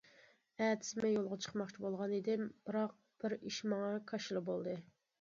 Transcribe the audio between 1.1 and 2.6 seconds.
يولغا چىقماقچى بولغان ئىدىم،